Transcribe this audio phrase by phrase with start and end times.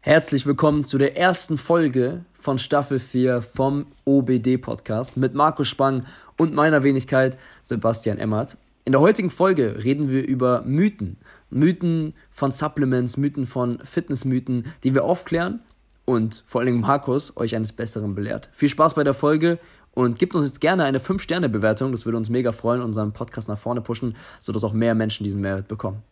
[0.00, 6.04] Herzlich willkommen zu der ersten Folge von Staffel 4 vom OBD Podcast mit Markus Spang
[6.36, 8.56] und meiner Wenigkeit Sebastian Emmert.
[8.84, 11.16] In der heutigen Folge reden wir über Mythen.
[11.50, 15.60] Mythen von Supplements, Mythen von Fitnessmythen, die wir aufklären
[16.04, 18.50] und vor allem Markus euch eines Besseren belehrt.
[18.52, 19.58] Viel Spaß bei der Folge
[19.94, 21.90] und gebt uns jetzt gerne eine 5-Sterne-Bewertung.
[21.90, 25.40] Das würde uns mega freuen, unseren Podcast nach vorne pushen, sodass auch mehr Menschen diesen
[25.40, 26.04] Mehrwert bekommen.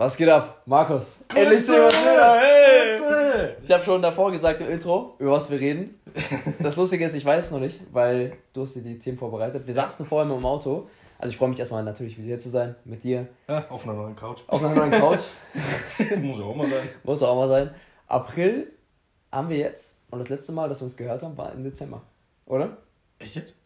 [0.00, 0.62] Was geht ab?
[0.64, 1.24] Markus.
[1.34, 1.68] Endlich.
[1.68, 3.56] Hey!
[3.64, 5.98] Ich habe schon davor gesagt im Intro, über was wir reden.
[6.60, 9.66] Das Lustige ist, ich weiß es noch nicht, weil du hast dir die Themen vorbereitet.
[9.66, 10.88] Wir saßen vorher im Auto.
[11.18, 13.26] Also ich freue mich erstmal natürlich wieder hier zu sein, mit dir.
[13.48, 14.42] Ja, auf einer neuen Couch.
[14.46, 15.18] Auf einer neuen Couch.
[16.22, 16.88] Muss ja auch mal sein.
[17.02, 17.74] Muss auch mal sein.
[18.06, 18.70] April
[19.32, 19.98] haben wir jetzt.
[20.12, 22.02] Und das letzte Mal, dass wir uns gehört haben, war im Dezember.
[22.46, 22.76] Oder?
[23.18, 23.56] Echt jetzt?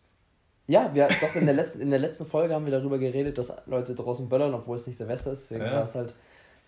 [0.66, 3.52] Ja, wir doch in der letzten, in der letzten Folge haben wir darüber geredet, dass
[3.66, 5.72] Leute draußen böllern, obwohl es nicht Silvester ist, deswegen Ja.
[5.76, 6.14] war es halt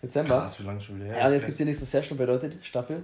[0.03, 0.39] Dezember.
[0.41, 1.17] Krass, wie lange schon wieder her?
[1.19, 3.03] Ja, und jetzt gibt es die nächste Session, bedeutet Staffel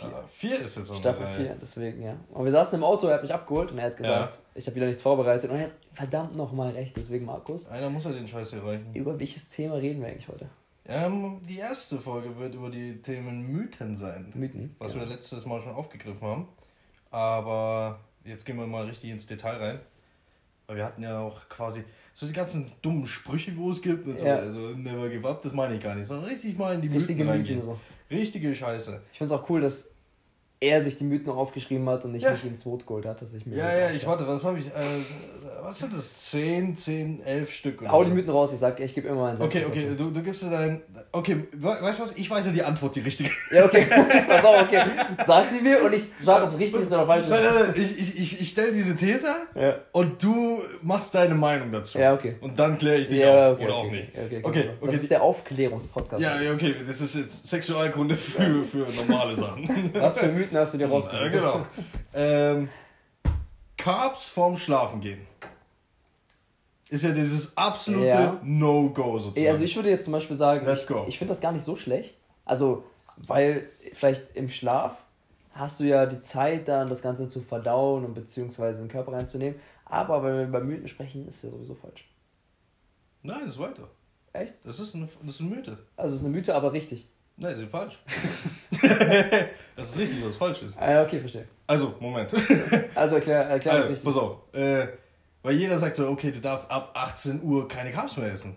[0.00, 2.16] Ja, vier ist jetzt auch Staffel 4, deswegen, ja.
[2.32, 4.76] Und wir saßen im Auto, er hat mich abgeholt und er hat gesagt, ich habe
[4.76, 7.68] wieder nichts vorbereitet und er hat verdammt nochmal recht, deswegen Markus.
[7.68, 8.94] Einer muss ja den Scheiß hier reichen.
[8.94, 10.48] Über welches Thema reden wir eigentlich heute?
[10.86, 14.32] Ähm, die erste Folge wird über die Themen Mythen sein.
[14.34, 14.74] Mythen.
[14.78, 15.00] Was ja.
[15.00, 16.48] wir letztes Mal schon aufgegriffen haben.
[17.10, 19.80] Aber jetzt gehen wir mal richtig ins Detail rein.
[20.70, 21.82] Weil wir hatten ja auch quasi
[22.14, 24.06] so die ganzen dummen Sprüche, wo es gibt.
[24.06, 24.24] Und so.
[24.24, 24.36] Ja.
[24.36, 26.06] Also never give up, das meine ich gar nicht.
[26.06, 27.28] Sondern richtig mal in die Richtige Mythen.
[27.28, 27.62] reingehen.
[27.62, 27.76] So.
[28.08, 29.02] Richtige Scheiße.
[29.10, 29.89] Ich finde es auch cool, dass
[30.62, 32.32] er sich die Mythen aufgeschrieben hat und nicht Ja.
[32.32, 33.56] mich ins Boot geholt hat, dass ich mir.
[33.56, 34.66] Ja, ja, ich warte, was habe ich?
[34.66, 34.70] Äh,
[35.62, 36.30] was sind das?
[36.30, 38.10] 10, 10, 11 Stück oder Hau so?
[38.10, 39.70] die Mythen raus, ich sag, ich gebe immer Senf Okay, dazu.
[39.70, 40.82] okay, du, du gibst dir dein.
[41.12, 42.12] Okay, we- weißt du was?
[42.16, 43.30] Ich weiß ja die Antwort, die richtige.
[43.50, 43.86] Ja, okay.
[44.28, 44.82] Pass auf, okay.
[45.26, 47.54] Sag sie mir und ich sag, ob es richtig ist oder falsch Nein, ist.
[47.54, 49.76] nein, nein, ich, ich, ich, ich stelle diese These Ja.
[49.92, 51.98] und du machst deine Meinung dazu.
[51.98, 52.36] Ja, okay.
[52.42, 53.54] Und dann kläre ich dich Ja, auf.
[53.54, 54.08] okay, oder okay, auch nicht.
[54.10, 54.96] Okay, okay, Okay, Das okay.
[54.96, 56.22] ist der Aufklärungspodcast.
[56.22, 59.90] Ja, ja, okay, das ist jetzt Sexualkunde für, für normale Sachen.
[59.94, 61.32] Was für Mythen hast du dir rausgesucht?
[61.32, 61.66] Genau.
[62.14, 62.68] ähm,
[63.76, 65.26] Carbs vorm Schlafen gehen.
[66.88, 68.40] Ist ja dieses absolute Ja.
[68.42, 69.46] No-Go sozusagen.
[69.46, 71.04] Ey, Also ich würde jetzt zum Beispiel sagen, Let's ich, go.
[71.08, 72.16] ich finde das gar nicht so schlecht.
[72.44, 72.84] Also,
[73.16, 74.96] weil vielleicht im Schlaf
[75.52, 79.12] hast du ja die Zeit dann, das Ganze zu verdauen und beziehungsweise in den Körper
[79.12, 79.60] reinzunehmen.
[79.84, 82.08] Aber wenn wir über Mythen sprechen, ist ja sowieso falsch.
[83.22, 83.88] Nein, das ist weiter.
[84.32, 84.54] Echt?
[84.64, 85.78] Das ist eine, das ist eine Mythe.
[85.96, 87.08] Also es ist eine Mythe, aber richtig.
[87.40, 87.98] Nein, sie ist falsch.
[89.76, 90.78] das ist richtig, was falsch ist.
[90.78, 91.46] Ah, ja, okay, verstehe.
[91.66, 92.30] Also, Moment.
[92.94, 94.04] Also erklär, erklär das Also, richtig.
[94.04, 94.36] pass auf.
[94.54, 94.86] Äh,
[95.42, 98.56] weil jeder sagt so, okay, du darfst ab 18 Uhr keine Carbs mehr essen.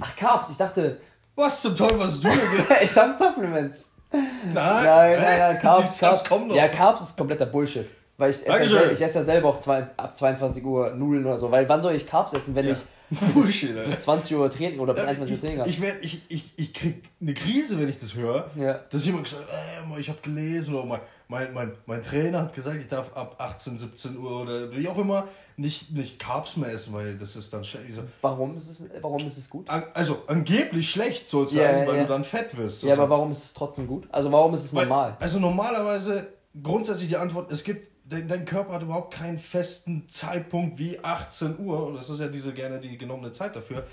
[0.00, 0.98] Ach, Carbs, ich dachte,
[1.36, 2.38] Was zum Teufel hast du denn?
[2.82, 3.94] ich dachte Supplements.
[4.12, 4.84] Nein, Nein,
[5.20, 6.54] nein, nein, Carbs, Carbs, kommen noch.
[6.56, 7.86] ja, Carbs ist kompletter Bullshit.
[8.16, 11.36] Weil ich esse, ja ich esse ja selber auch zwei, ab 22 Uhr Nudeln oder
[11.38, 11.50] so.
[11.50, 12.72] Weil wann soll ich Carbs essen, wenn Ja.
[12.72, 12.78] ich
[13.10, 13.84] Alter.
[13.84, 15.70] bis 20 Uhr Training oder bis Ja, 21 Uhr Training habe?
[15.70, 18.50] ich, ich, ich, ich krieg eine Krise, wenn ich das höre.
[18.56, 18.80] Ja.
[18.90, 22.54] Dass jemand gesagt hat, äh, ich habe gelesen oder mein, mein, mein, mein Trainer hat
[22.54, 26.70] gesagt, ich darf ab 18, 17 Uhr oder wie auch immer nicht, nicht Carbs mehr
[26.72, 27.92] essen, weil das ist dann schlecht.
[27.94, 29.68] So, Warum ist es, warum ist es gut?
[29.68, 32.02] an, also angeblich schlecht Ja, sein, ja, weil ja.
[32.02, 32.82] du dann fett wirst.
[32.82, 34.08] Ja, aber warum ist es trotzdem gut?
[34.10, 35.16] Also warum ist es Weil- normal?
[35.20, 36.26] Also normalerweise
[36.62, 41.58] grundsätzlich die Antwort, es gibt, dein, dein Körper hat überhaupt keinen festen Zeitpunkt wie 18
[41.58, 43.86] Uhr, und das ist ja diese gerne die genommene Zeit dafür,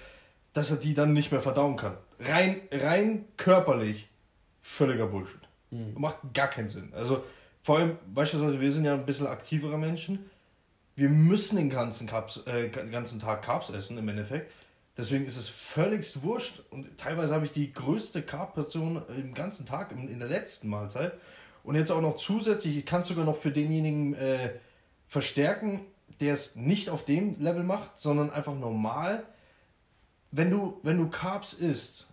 [0.53, 1.97] dass er die dann nicht mehr verdauen kann.
[2.19, 4.09] Rein, rein körperlich
[4.61, 5.41] völliger Bullshit.
[5.72, 5.94] Hm.
[5.95, 6.91] Macht gar keinen Sinn.
[6.94, 7.23] Also
[7.63, 10.29] vor allem, beispielsweise, wir sind ja ein bisschen aktivere Menschen.
[10.95, 14.51] Wir müssen den ganzen, Carbs, äh, ganzen Tag Carbs essen im Endeffekt.
[14.97, 16.61] Deswegen ist es völligst wurscht.
[16.69, 21.13] Und teilweise habe ich die größte Carb-Portion im ganzen Tag in, in der letzten Mahlzeit.
[21.63, 24.51] Und jetzt auch noch zusätzlich, ich kann es sogar noch für denjenigen äh,
[25.07, 25.81] verstärken,
[26.19, 29.23] der es nicht auf dem Level macht, sondern einfach normal.
[30.31, 32.07] Wenn du, wenn du Carbs isst,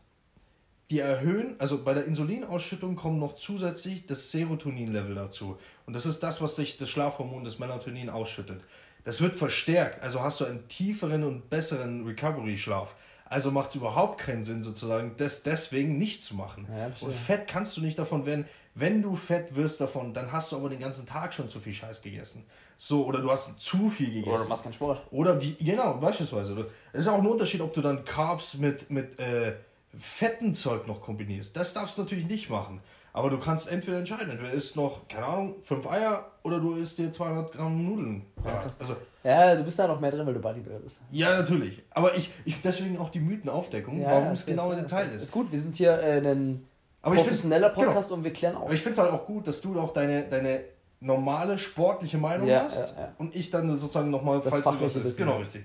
[0.91, 5.59] die erhöhen, also bei der Insulinausschüttung kommt noch zusätzlich das Serotonin-Level dazu.
[5.87, 8.63] Und das ist das, was dich das Schlafhormon, das Melatonin ausschüttet.
[9.05, 12.95] Das wird verstärkt, also hast du einen tieferen und besseren Recovery-Schlaf.
[13.27, 16.67] Also macht es überhaupt keinen Sinn, sozusagen, das deswegen nicht zu machen.
[16.75, 18.47] Ja, und fett kannst du nicht davon werden.
[18.79, 21.73] Wenn du fett wirst davon, dann hast du aber den ganzen Tag schon zu viel
[21.73, 22.45] Scheiß gegessen.
[22.77, 24.31] So, oder du hast zu viel gegessen.
[24.33, 25.01] Oder du machst keinen Sport.
[25.11, 26.67] Oder wie, genau, beispielsweise.
[26.93, 29.55] Es ist auch ein Unterschied, ob du dann Carbs mit, mit äh,
[29.99, 31.57] fetten Zeug noch kombinierst.
[31.57, 32.81] Das darfst du natürlich nicht machen.
[33.13, 36.99] Aber du kannst entweder entscheiden, entweder isst noch, keine Ahnung, fünf Eier oder du isst
[36.99, 38.27] dir 200 Gramm Nudeln.
[38.45, 41.01] Ja, also, Ja, du bist da noch mehr drin, weil du Bodybuilder bist.
[41.11, 41.83] ja, natürlich.
[41.91, 44.83] Aber ich, ich deswegen auch die Mythenaufdeckung, Ja, warum es genau erzähl.
[44.85, 45.23] Detail ist.
[45.25, 46.65] Ist gut, wir sind hier äh, ein
[47.09, 47.87] Aber ich find- professioneller genau.
[47.87, 48.65] Podcast und wir klären auf.
[48.65, 50.65] Aber ich finde es halt auch gut, dass du auch deine, deine
[51.01, 53.15] normale sportliche Meinung Ja, hast ja, ja.
[53.19, 55.17] und ich dann sozusagen nochmal, Das falls du fachliche ist.
[55.17, 55.65] Genau, richtig.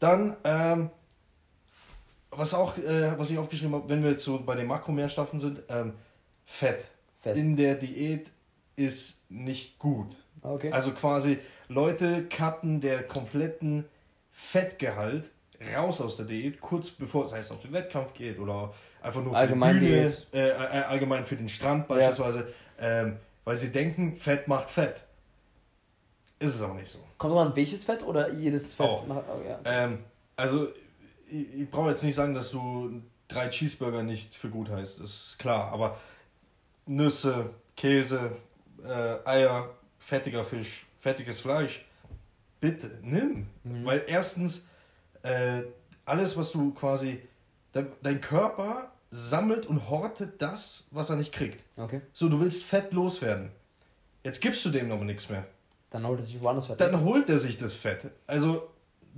[0.00, 0.90] Dann, ähm,
[2.30, 5.62] was auch, äh, was ich aufgeschrieben habe, wenn wir jetzt so bei den Makronährstoffen sind,
[5.68, 5.92] ähm,
[6.44, 6.86] Fett.
[7.22, 7.36] Fett.
[7.36, 8.30] in der Diät
[8.76, 10.16] ist nicht gut.
[10.42, 10.70] Okay.
[10.72, 11.38] Also quasi
[11.68, 13.84] Leute cutten der kompletten
[14.32, 15.30] Fettgehalt
[15.74, 19.32] raus aus der Diät, kurz bevor es heißt auf den Wettkampf geht oder einfach nur
[19.32, 20.52] für Allgemein die Bühne, äh, äh,
[20.84, 22.48] allgemein für den Strand beispielsweise,
[22.80, 25.04] ähm, weil sie denken, Fett macht Fett.
[26.38, 26.98] Ist es aber nicht so.
[27.18, 28.86] Kommt drauf an, welches Fett oder jedes Fett?
[28.86, 29.06] Auch.
[29.06, 29.58] macht- Oh, ja.
[29.64, 29.98] Ähm,
[30.36, 30.68] also,
[31.30, 35.08] ich, ich brauche jetzt nicht sagen, dass du drei Cheeseburger nicht für gut heißt, das
[35.10, 35.98] ist klar, aber
[36.86, 38.32] Nüsse, Käse,
[38.84, 41.84] äh, Eier, fettiger Fisch, fettiges Fleisch,
[42.60, 43.46] bitte nimm.
[43.62, 43.84] Mhm.
[43.84, 44.66] Weil erstens,
[45.22, 45.62] äh,
[46.04, 47.22] alles, was du quasi,
[47.72, 51.62] dein, dein Körper sammelt und hortet das, was er nicht kriegt.
[51.76, 52.00] Okay.
[52.12, 53.50] So, du willst Fett loswerden.
[54.24, 55.46] Jetzt gibst du dem aber nichts mehr.
[55.90, 56.80] Dann holt er sich woanders Fett.
[56.80, 58.10] Dann holt er sich das Fett.
[58.26, 58.68] Also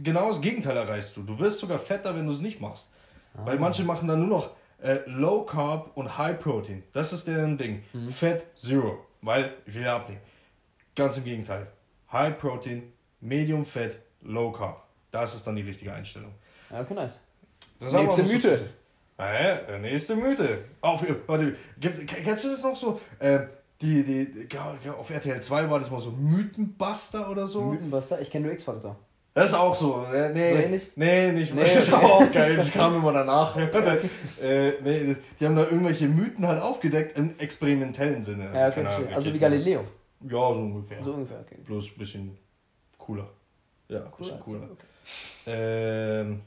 [0.03, 1.23] genau das Gegenteil erreichst du.
[1.23, 2.91] Du wirst sogar fetter, wenn du es nicht machst.
[3.35, 3.47] Ah.
[3.47, 4.51] Weil manche machen dann nur noch
[4.83, 6.83] äh, Low Carb und High Protein.
[6.93, 7.83] Das ist deren Ding.
[7.95, 8.11] Mhm.
[8.11, 8.99] Fett Zero.
[9.23, 10.21] Weil ich will ja abnehmen.
[10.95, 11.69] Ganz im Gegenteil.
[12.13, 14.83] High Protein, Medium Fett, Low Carb.
[15.11, 16.35] Das ist dann die richtige Einstellung.
[16.71, 17.23] Okay, nice.
[17.81, 18.69] Das Nächste Mythe.
[19.19, 20.65] Äh, äh, nächste Mythe.
[20.81, 23.01] Auf, warte, gibt, kennst du das noch so?
[23.19, 23.41] Äh,
[23.81, 24.59] die, die, die,
[24.91, 27.65] auf RTL 2 war das mal so Mythenbuster oder so.
[27.65, 28.97] Mythenbuster, ich kenne nur X-Factor.
[29.35, 30.05] Das ist auch so.
[30.05, 30.93] Äh, nee, So ähnlich?
[30.97, 31.55] Nee, nicht.
[31.55, 32.05] Nee, das ist okay.
[32.07, 32.57] auch geil.
[32.57, 33.55] Das kam immer danach.
[34.41, 38.51] äh, nee, die haben da irgendwelche Mythen halt aufgedeckt im experimentellen Sinne.
[38.55, 39.15] Ja, okay, keine.
[39.15, 39.85] Also wie Galileo.
[40.23, 41.03] Ja, so ungefähr.
[41.03, 41.59] So ungefähr, okay.
[41.67, 42.39] Bloß ein bisschen
[42.97, 43.29] cooler.
[43.89, 44.69] Ja, ein bisschen Cool, cooler.
[44.73, 44.87] okay.
[45.47, 46.41] Ähm,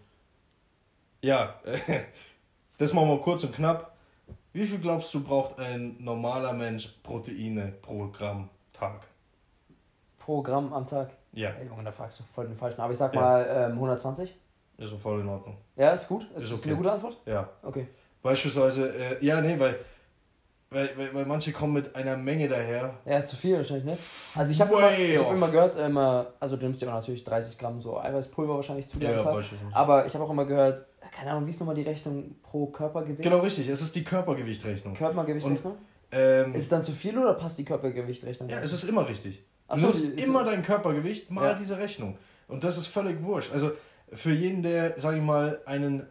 [1.22, 1.56] ja,
[2.80, 3.92] das machen wir kurz und knapp.
[4.54, 9.02] Wie viel glaubst du, braucht ein normaler Mensch Proteine pro Gramm Tag?
[10.18, 11.12] Pro Gramm am Tag.
[11.34, 12.82] Ja, Ey, Junge, da fragst du voll den falschen.
[12.82, 13.22] Aber ich sag Ja.
[13.22, 14.36] mal ähm, 120.
[14.78, 15.56] ist so voll in Ordnung.
[15.76, 16.26] Ja, ist gut.
[16.36, 16.70] Ist, Ist okay.
[16.70, 17.18] eine gute Antwort?
[17.26, 17.48] Ja.
[17.62, 17.88] Okay.
[18.24, 18.90] Beispielsweise,
[19.20, 19.80] äh, ja, nee, weil,
[20.72, 22.96] weil, weil, weil manche kommen mit einer Menge daher.
[23.06, 23.98] Ja, zu viel wahrscheinlich, ne?
[24.36, 27.24] Also ich habe immer, ich hab immer gehört, immer, also du nimmst ja auch natürlich
[27.24, 29.46] 30 Gramm so Eiweißpulver wahrscheinlich zu dir am Tag.
[29.74, 33.22] Aber ich habe auch immer gehört, keine Ahnung, wie ist nochmal die Rechnung pro Körpergewicht?
[33.22, 34.94] Genau richtig, es ist die Körpergewichtrechnung.
[34.94, 35.76] Körpergewichtrechnung?
[36.12, 38.50] Ähm, Ist es dann zu viel oder passt die Körpergewichtrechnung?
[38.50, 39.44] ja, es ist immer richtig.
[39.70, 41.54] Du so, nimmst immer dein Körpergewicht mal Ja.
[41.54, 42.18] diese Rechnung.
[42.48, 43.52] Und das ist völlig wurscht.
[43.54, 43.72] Also
[44.12, 46.08] für jeden, der, sag ich mal, einen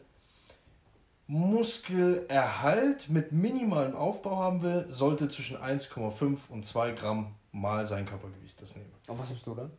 [1.27, 8.61] Muskelerhalt mit minimalem Aufbau haben will, sollte zwischen 1,5 und 2 Gramm mal sein Körpergewicht
[8.61, 8.91] das nehmen.
[9.09, 9.71] Und was nimmst du dann?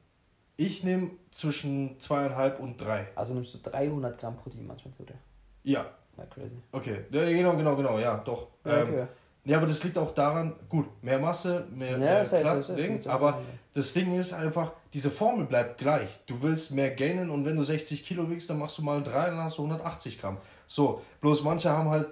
[0.61, 3.07] Ich nehme zwischen 2,5 und 3.
[3.15, 5.15] Also nimmst du 300 Gramm Protein manchmal zu dir.
[5.63, 5.85] Ja,
[6.17, 6.57] Ja, crazy.
[6.73, 7.05] okay.
[7.11, 8.47] Ja, genau, genau, genau, ja, doch.
[8.65, 9.07] Ja, ähm, okay.
[9.45, 12.63] Ja, aber das liegt auch daran, gut, mehr Masse, mehr, Ja, mehr safe, Platz, safe,
[12.73, 12.81] safe.
[12.81, 13.41] Ding, Gibt's auch aber
[13.73, 16.09] das Ding ist einfach, diese Formel bleibt gleich.
[16.27, 19.27] Du willst mehr gainen und wenn du 60 Kilo wiegst, dann machst du mal 3,
[19.27, 20.39] dann hast du 180 Gramm.
[20.67, 22.07] So, bloß manche haben halt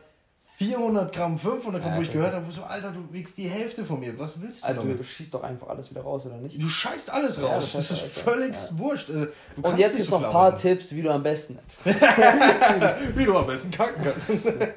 [0.59, 3.85] 400 Gramm, 500 Gramm, Ja, wo ich gehört habe, so, Alter, du wiegst die Hälfte
[3.85, 4.99] von mir, was willst du Also damit?
[4.99, 6.59] du schießt doch einfach alles wieder raus, oder nicht?
[6.59, 8.79] Du scheißt alles Ja, raus, das das, ist Alter, ja.
[8.79, 9.09] wurscht.
[9.09, 10.55] äh, Du Und jetzt gibt's so noch ein paar.
[10.55, 11.59] Tipps, wie du am besten.
[11.83, 14.31] Wie du am besten kacken kannst.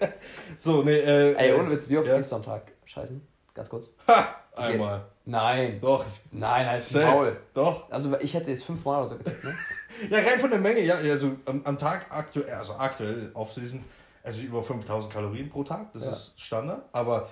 [0.59, 2.17] so, nee, äh, Ey, ohne Witz, wie oft ja.
[2.17, 2.73] gehst du am Tag?
[2.85, 3.21] Scheißen?
[3.55, 3.91] Ganz kurz.
[4.06, 5.06] Ha, einmal.
[5.25, 5.79] Nein.
[5.81, 7.06] Doch, Nein, ist Safe.
[7.06, 7.37] faul.
[7.55, 7.91] doch.
[7.91, 9.55] Also ich hätte jetzt fünfmal oder so getippt, ne?
[10.11, 13.85] Ja, rein von der Menge, ja, also am, am Tag aktuell, also aktuell Off-Season,
[14.23, 16.11] also über 5000 Kalorien pro Tag, das Ja.
[16.11, 17.29] ist Standard, aber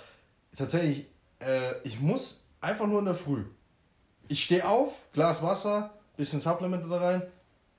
[0.56, 1.06] tatsächlich,
[1.40, 3.44] äh, ich muss einfach nur in der Früh.
[4.28, 7.22] Ich stehe auf, Glas Wasser, bisschen Supplemente da rein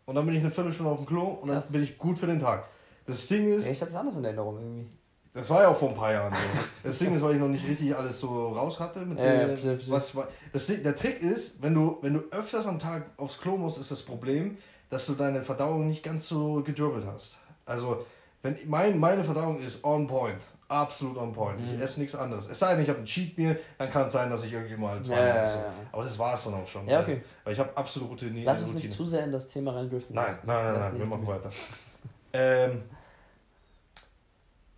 [0.05, 1.71] und dann bin ich eine Viertelstunde auf dem Klo und dann Krass.
[1.71, 2.65] bin ich gut für den Tag.
[3.05, 4.87] Das Ding ist, ich hatte es anders in Erinnerung irgendwie.
[5.33, 6.39] das war ja auch vor ein paar Jahren so.
[6.83, 8.99] Das Ding ist, weil ich noch nicht richtig alles so raus hatte.
[8.99, 9.79] Mit Ja, verstehe.
[9.87, 10.13] was,
[10.53, 13.91] das, der Trick ist, wenn du, wenn du öfters am Tag aufs Klo musst, ist
[13.91, 14.57] das Problem,
[14.89, 17.37] dass du deine Verdauung nicht ganz so gedribbelt hast.
[17.65, 18.05] Also,
[18.41, 20.41] wenn mein, meine Verdauung ist on point.
[20.67, 21.59] Absolut on point.
[21.61, 21.81] Ich Mhm.
[21.81, 22.47] esse nichts anderes.
[22.47, 24.75] Es sei denn, ich habe ein Cheat Meal, dann kann es sein, dass ich irgendwie
[24.77, 25.73] mal zwei Ja, ja.
[25.91, 26.87] Aber das war es dann auch schon.
[26.87, 27.23] Ja, okay.
[27.43, 28.43] Weil ich habe absolut Routine.
[28.43, 30.13] Lass uns nicht zu sehr in das Thema reindriften.
[30.15, 31.49] Nein, nein, nein, nein, wir machen weiter.
[32.33, 32.83] Ähm,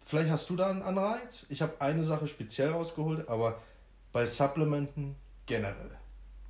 [0.06, 1.46] vielleicht hast du da einen Anreiz.
[1.50, 3.60] Ich habe eine Sache speziell rausgeholt, aber
[4.14, 5.16] bei Supplementen
[5.46, 5.92] generell.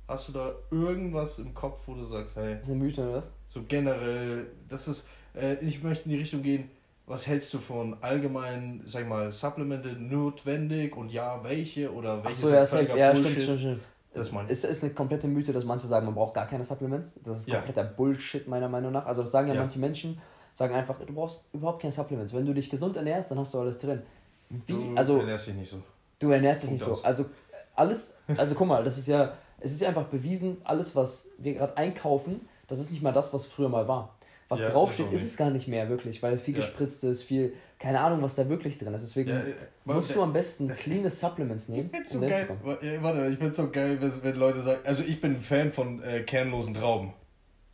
[0.08, 3.18] Hast du da irgendwas im Kopf, wo du sagst, hey, Das ist eine Mythe, oder?
[3.18, 3.28] was?
[3.46, 6.70] so generell, das ist, äh, ich möchte in die Richtung gehen,
[7.06, 12.44] was hältst du von allgemeinen, sag ich mal, Supplemente notwendig und ja, welche oder welche
[12.44, 12.86] Achso, ja, safe.
[12.86, 13.42] völliger Ja, stimmt, Bullshit?
[13.42, 13.82] stimmt, stimmt.
[14.14, 14.50] Das ich.
[14.50, 17.18] Es ist eine komplette Mythe, dass manche sagen, man braucht gar keine Supplements.
[17.24, 17.56] Das ist Ja.
[17.56, 19.06] kompletter Bullshit, meiner Meinung nach.
[19.06, 19.60] Also, das sagen ja, Ja.
[19.60, 20.20] manche Menschen,
[20.54, 22.32] sagen einfach, du brauchst überhaupt keine Supplements.
[22.34, 24.02] Wenn du dich gesund ernährst, dann hast du alles drin.
[24.50, 25.78] Wie, Du also, ernährst dich nicht so.
[26.18, 26.92] du ernährst dich Punkt nicht so.
[26.92, 27.04] aus.
[27.04, 27.24] Also,
[27.74, 29.32] alles, also guck mal, das ist ja,
[29.64, 33.32] Es ist ja einfach bewiesen, alles, was wir gerade einkaufen, das ist nicht mal das,
[33.32, 34.14] was früher mal war.
[34.52, 36.60] Was Ja, draufsteht, ist auch ist es gar nicht mehr wirklich, weil viel Ja.
[36.60, 39.00] gespritzt ist, viel, keine Ahnung, was da wirklich drin ist.
[39.02, 39.42] Deswegen Ja,
[39.86, 41.88] musst du am besten cleane Supplements nehmen.
[41.90, 42.48] Ich find's so geil.
[43.00, 46.20] Warte, ich find's so geil, wenn, Leute sagen, also ich bin ein Fan von äh,
[46.20, 47.14] kernlosen Trauben,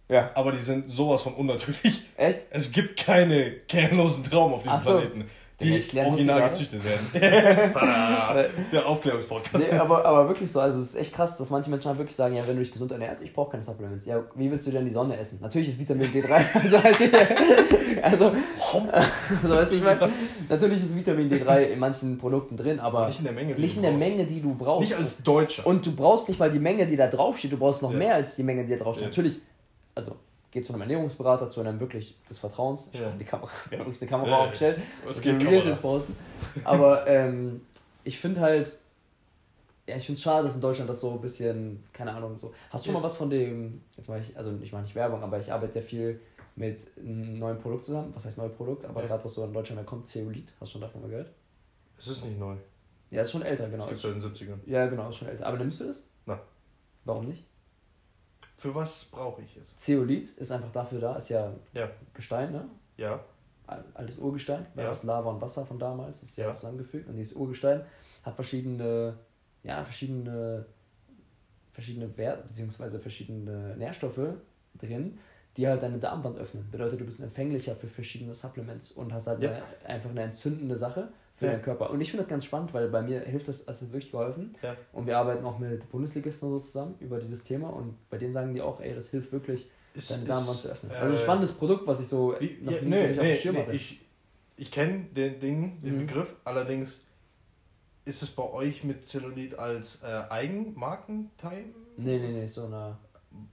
[0.08, 0.30] Ja.
[0.34, 2.04] aber die sind sowas von unnatürlich.
[2.16, 2.46] Echt?
[2.50, 4.84] Es gibt keine kernlosen Trauben auf diesem Ach.
[4.84, 5.24] Planeten,
[5.60, 7.72] die ich original gezüchtet werden.
[7.72, 8.44] Tada!
[8.72, 9.72] Der Aufklärungspodcast.
[9.72, 12.14] Nee, aber, aber wirklich so, also es ist echt krass, dass manche Menschen halt wirklich
[12.14, 14.06] sagen, ja, wenn du dich gesund ernährst, ich brauche keine Supplements.
[14.06, 15.38] Ja, wie willst du denn die Sonne essen?
[15.42, 16.30] Natürlich ist Vitamin D3,
[16.62, 18.32] also weißt du, also,
[19.42, 20.08] also weißt du, ich meine,
[20.48, 23.74] natürlich ist Vitamin D3 in manchen Produkten drin, aber Nicht in der Menge, die nicht
[23.76, 24.08] du in der brauchst.
[24.08, 24.80] Menge, die du brauchst.
[24.90, 25.66] Nicht als Deutscher.
[25.66, 27.98] Und du brauchst nicht mal die Menge, die da draufsteht, du brauchst noch Ja.
[27.98, 29.02] mehr als die Menge, die da draufsteht.
[29.04, 29.08] Ja.
[29.08, 29.40] Natürlich,
[29.96, 30.14] also
[30.50, 32.88] geh zu einem Ernährungsberater, zu einem wirklich des Vertrauens.
[32.92, 33.10] Ich Ja.
[33.10, 34.80] die Kamera, wir haben übrigens eine Kamera Ja, aufgestellt.
[35.04, 36.16] Was geht, Reels jetzt posten.
[36.64, 37.62] Aber ähm,
[38.04, 38.78] ich finde halt,
[39.86, 42.52] ja, ich finde es schade, dass in Deutschland das so ein bisschen, keine Ahnung, so.
[42.70, 45.22] Hast du schon mal was von dem, jetzt mache ich, also ich mache nicht Werbung,
[45.22, 46.20] aber ich arbeite ja viel
[46.56, 48.12] mit einem neuen Produkt zusammen.
[48.14, 48.84] Was heißt neues Produkt?
[48.84, 50.52] Aber gerade was so in Deutschland mehr kommt, Zeolit.
[50.60, 51.30] Hast du schon davon mal gehört?
[51.96, 52.56] Es ist nicht neu.
[53.10, 53.86] Ja, ist schon älter, genau.
[53.86, 54.58] Das gibt es seit den 70ern.
[54.66, 55.46] Ja, genau, ist schon älter.
[55.46, 56.02] Aber nimmst du das?
[56.26, 56.38] Nein.
[57.04, 57.44] Warum nicht?
[58.58, 59.76] Für was brauche ich es?
[59.76, 61.88] Zeolit ist einfach dafür da, ist ja Ja.
[62.12, 62.64] Gestein, ne?
[62.96, 63.20] Ja.
[63.66, 64.66] Al- Altes Urgestein.
[64.76, 64.90] Ja.
[64.90, 66.54] aus Lava und Wasser von damals, ist ja, Ja.
[66.54, 67.08] zusammengefügt.
[67.08, 67.82] Und dieses Urgestein
[68.24, 69.14] hat verschiedene,
[69.62, 70.66] ja, verschiedene,
[71.72, 74.34] verschiedene Werte, beziehungsweise verschiedene Nährstoffe
[74.80, 75.18] drin,
[75.56, 76.68] die halt deine Darmwand öffnen.
[76.70, 79.50] Bedeutet, du bist empfänglicher für verschiedene Supplements und hast halt Ja.
[79.50, 81.52] eine, einfach eine entzündende Sache für Ja.
[81.52, 81.90] deinen Körper.
[81.90, 84.54] Und ich finde das ganz spannend, weil bei mir hilft das, also wirklich geholfen.
[84.62, 84.76] Ja.
[84.92, 88.32] Und wir arbeiten auch mit Bundesligisten und so zusammen über dieses Thema und bei denen
[88.32, 90.92] sagen die auch, ey, das hilft wirklich, Ist, deine Darmwand zu öffnen.
[90.92, 93.18] äh, also ein spannendes Produkt, was ich so Wie, noch ja, nie nee, so richtig
[93.20, 93.72] auf nee, dem Schirm nee, hatte.
[93.72, 94.00] ich,
[94.56, 96.06] ich kenne den Ding, den Mhm.
[96.06, 97.06] Begriff, allerdings
[98.04, 101.64] ist es bei euch mit Zellulit als äh, Eigenmarkenteil?
[101.96, 102.96] Nee, nee, nee, so eine.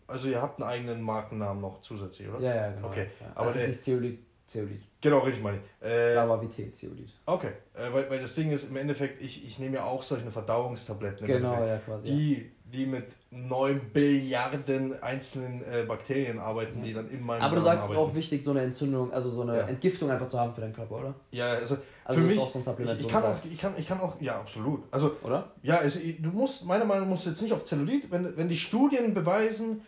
[0.08, 2.40] Also ihr habt einen eigenen Markennamen noch zusätzlich, oder?
[2.40, 2.88] Ja, ja, genau.
[2.88, 3.28] Okay, Ja.
[3.36, 4.82] aber also der- nicht Zeolit, Zeolit.
[5.02, 5.88] Genau, richtig meine ich.
[5.88, 7.10] Äh, Lava VT, Zeolit.
[7.26, 10.30] okay, äh, weil, weil das Ding ist, im Endeffekt, ich, ich nehme ja auch solche
[10.32, 11.26] Verdauungstabletten.
[11.28, 12.04] im Genau, ja, quasi.
[12.06, 16.86] Die, die mit 9 Billiarden einzelnen äh, Bakterien arbeiten, Ja.
[16.86, 19.12] die dann in meinem Aber du Darm sagst, es ist auch wichtig, so eine Entzündung,
[19.12, 19.68] also so eine Ja.
[19.68, 21.14] Entgiftung einfach zu haben für deinen Körper, oder?
[21.32, 23.58] Ja, also, Also für mich, auch so ein Supplement, ich, ich, du kann auch, ich,
[23.60, 24.84] kann, ich kann auch, ja, absolut.
[24.92, 25.52] Also, Oder?
[25.64, 28.48] Ja, also du musst, meiner Meinung nach, musst du jetzt nicht auf Zellulit, wenn, wenn
[28.48, 29.82] die Studien beweisen,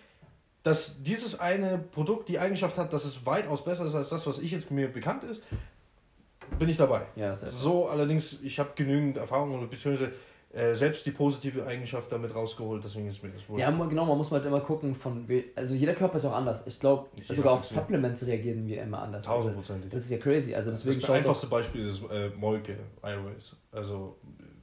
[0.67, 4.39] dass dieses eine Produkt die Eigenschaft hat, dass es weitaus besser ist als das, was
[4.39, 5.41] ich jetzt mir bekannt ist,
[6.59, 7.03] bin ich dabei.
[7.15, 10.11] Ja, So, allerdings, ich habe genügend Erfahrung oder beziehungsweise
[10.51, 13.61] äh, selbst die positive Eigenschaft damit rausgeholt, deswegen ist mir das wohl.
[13.61, 16.63] Ja, genau, man muss halt immer gucken, von we also jeder Körper ist auch anders.
[16.65, 17.65] Ich glaube, Nicht sogar auf.
[17.65, 19.25] Supplements reagieren wir immer anders.
[19.25, 19.89] Also, Tausendprozentig.
[19.89, 20.53] das ist ja crazy.
[20.53, 23.55] Also deswegen das einfachste Beispiel ist äh, Molke Airways.
[23.71, 24.17] Also,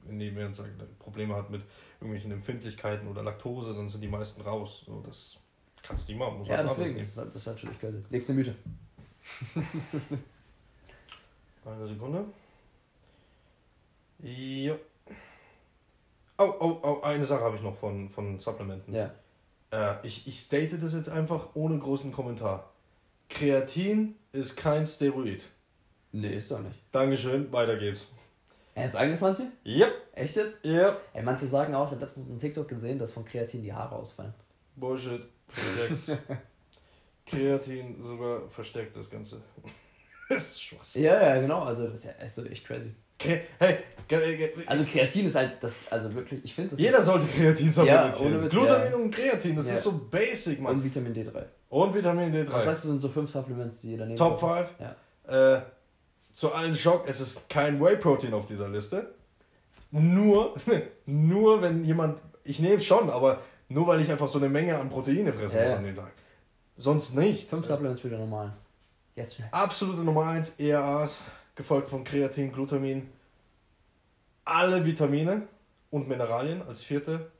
[0.05, 0.69] wenn jemand sagt,
[0.99, 1.63] Probleme hat mit
[1.99, 4.83] irgendwelchen Empfindlichkeiten oder Laktose, dann sind die meisten raus.
[4.85, 5.39] So, das
[5.85, 6.39] kannst du nicht machen.
[6.39, 8.03] Muss Ja, halt deswegen das ist das ist halt schon echt crazy.
[8.09, 8.55] Nächste Mythe.
[11.65, 12.25] Eine Sekunde.
[14.19, 14.75] Ja.
[16.37, 18.93] Oh, oh, oh, eine Sache habe ich noch von, von Supplementen.
[18.93, 19.11] Ja.
[19.71, 22.71] Äh, ich, ich state das jetzt einfach ohne großen Kommentar.
[23.29, 25.43] Kreatin ist kein Steroid.
[26.11, 26.75] Nee, ist doch nicht.
[26.91, 28.07] Dankeschön, weiter geht's.
[28.75, 29.47] Ey, sagen das manche?
[29.65, 30.63] Yep, Echt jetzt?
[30.65, 30.99] yep.
[31.13, 33.95] Ey, manche sagen auch, ich habe letztens einen TikTok gesehen, dass von Kreatin die Haare
[33.95, 34.33] ausfallen.
[34.75, 35.23] Bullshit.
[35.47, 36.21] Versteckt.
[37.25, 39.41] Kreatin sogar versteckt das Ganze.
[40.29, 41.03] das ist Schwachsinn.
[41.03, 41.61] Ja, ja, genau.
[41.63, 42.93] Also das ist ja also echt crazy.
[43.17, 43.77] Kre hey,
[44.09, 47.67] ge- Also Kreatin ist halt das, also wirklich, ich finde das jeder ist, sollte Kreatin
[47.67, 47.71] Ja,
[48.11, 48.43] supplementieren.
[48.43, 48.97] Witz, Glutamin ja.
[48.97, 49.73] und Kreatin, das Ja.
[49.75, 50.75] ist so basic, Mann.
[50.75, 51.43] und Vitamin D3.
[51.69, 52.51] Und Vitamin D3.
[52.51, 54.65] Was sagst du, sind so fünf Supplements, die jeder nehmen Top kann?
[54.65, 54.69] 5.
[55.27, 55.55] Ja.
[55.57, 55.61] Äh,
[56.33, 59.15] zu allen Schock, es ist kein Whey-Protein auf dieser Liste.
[59.91, 60.53] Nur,
[61.05, 64.77] nur wenn jemand, ich nehme es schon, aber nur weil ich einfach so eine Menge
[64.77, 66.11] an Proteine fressen muss an dem Tag.
[66.77, 67.49] Sonst nicht.
[67.49, 68.53] Fünf Supplements für den normalen.
[69.15, 69.47] Jetzt schnell.
[69.51, 71.21] Absolute Nummer 1, ERAs,
[71.55, 73.09] gefolgt von Kreatin, Glutamin.
[74.43, 75.43] Alle Vitamine
[75.89, 77.31] und Mineralien als vierte.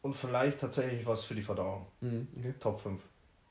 [0.00, 1.86] Und vielleicht tatsächlich was für die Verdauung.
[2.00, 2.54] Mhm, okay.
[2.58, 3.00] Top 5.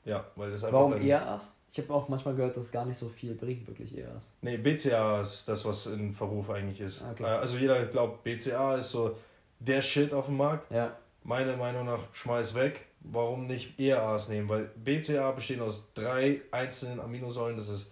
[0.04, 0.78] Ja, weil es einfach.
[0.78, 1.52] Warum ERAs?
[1.70, 4.28] Ich habe auch manchmal gehört, dass gar nicht so viel bringt, wirklich ERAs.
[4.42, 7.02] Nee, BCA ist das, was in Verruf eigentlich ist.
[7.12, 7.22] Okay.
[7.22, 9.16] Äh, Also jeder glaubt, BCA ist so
[9.64, 10.70] der Shit auf dem Markt.
[10.70, 10.96] Ja.
[11.24, 12.86] Meiner Meinung nach, schmeiß weg.
[13.00, 14.48] Warum nicht ERAs nehmen?
[14.48, 17.56] Weil BCA besteht aus drei einzelnen Aminosäuren.
[17.56, 17.90] Das ist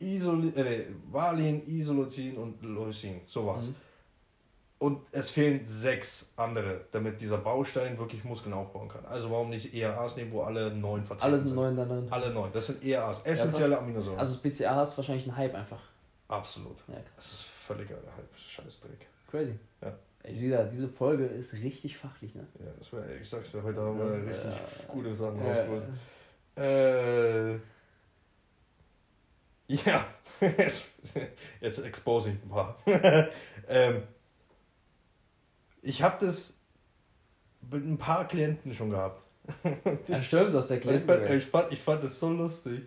[0.00, 3.20] Isoli äh, Valin, Isoleucin und Leucin.
[3.24, 3.68] Sowas.
[3.68, 3.74] Mhm.
[4.80, 9.04] Und es fehlen sechs andere, damit dieser Baustein wirklich Muskeln aufbauen kann.
[9.06, 12.08] Also warum nicht ERAs nehmen, wo alle neun vertreten Alle sind neu dann.
[12.10, 12.50] Alle neun.
[12.52, 13.26] Das sind ERAs.
[13.26, 14.20] Essentielle Aminosäuren.
[14.20, 15.80] Also das BCA ist wahrscheinlich ein Hype einfach.
[16.28, 16.76] Absolut.
[16.86, 17.10] Ja, krass.
[17.16, 19.08] Das ist völliger Halb Scheißdreck.
[19.30, 19.58] Crazy.
[19.82, 19.94] Ja.
[20.26, 22.46] Dieser, diese Folge ist richtig fachlich, ne?
[22.58, 25.84] Ja, das war, ich sag's dir, heute haben wir richtig äh, gute Sachen Ja, rausgeholt.
[26.56, 27.54] Äh,
[29.68, 30.06] ja,
[31.60, 32.78] jetzt expose ich ein paar.
[33.68, 34.02] ähm,
[35.82, 36.58] ich habe das
[37.70, 39.22] mit ein paar Klienten schon gehabt.
[40.08, 41.34] ja, stimmt, das Ich erklärt fand, mir.
[41.34, 42.82] ich, fand, ich fand das so lustig,